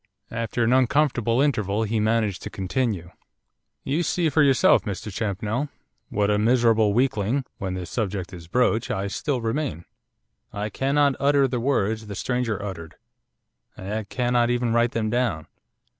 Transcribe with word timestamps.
After 0.31 0.63
an 0.63 0.73
uncomfortable 0.73 1.41
interval 1.41 1.83
he 1.83 1.99
managed 1.99 2.41
to 2.41 2.49
continue. 2.49 3.11
'You 3.83 4.01
see 4.01 4.29
for 4.29 4.41
yourself, 4.41 4.83
Mr 4.83 5.13
Champnell, 5.13 5.69
what 6.09 6.31
a 6.31 6.39
miserable 6.39 6.91
weakling, 6.91 7.45
when 7.59 7.75
this 7.75 7.91
subject 7.91 8.33
is 8.33 8.47
broached, 8.47 8.89
I 8.89 9.05
still 9.05 9.41
remain. 9.41 9.85
I 10.51 10.69
cannot 10.69 11.15
utter 11.19 11.47
the 11.47 11.59
words 11.59 12.07
the 12.07 12.15
stranger 12.15 12.59
uttered, 12.63 12.95
I 13.77 14.05
cannot 14.09 14.49
even 14.49 14.73
write 14.73 14.93
them 14.93 15.11
down. 15.11 15.45